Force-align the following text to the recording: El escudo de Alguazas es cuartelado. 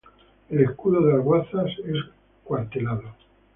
El 0.49 0.63
escudo 0.63 1.05
de 1.05 1.13
Alguazas 1.13 1.69
es 1.85 2.03
cuartelado. 2.43 3.13